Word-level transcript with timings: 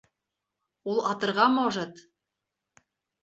Ул 0.93 1.01
атырға 1.09 1.45
может! 1.57 2.01